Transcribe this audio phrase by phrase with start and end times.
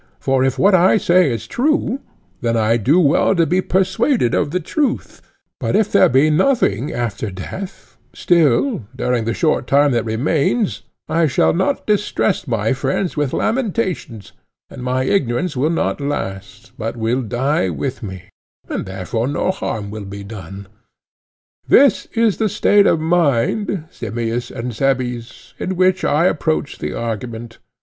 [0.19, 1.99] For if what I say is true,
[2.41, 5.21] then I do well to be persuaded of the truth,
[5.59, 11.27] but if there be nothing after death, still, during the short time that remains, I
[11.27, 14.31] shall not distress my friends with lamentations,
[14.71, 18.23] and my ignorance will not last, but will die with me,
[18.67, 20.65] and therefore no harm will be done.
[21.67, 27.59] This is the state of mind, Simmias and Cebes, in which I approach the argument.